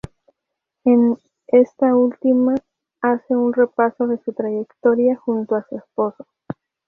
En 0.83 1.19
esta 1.45 1.95
última 1.95 2.55
hace 3.01 3.35
un 3.35 3.53
repaso 3.53 4.07
de 4.07 4.17
su 4.25 4.33
trayectoria 4.33 5.15
junto 5.15 5.53
a 5.53 5.63
su 5.69 5.77
esposo. 5.77 6.25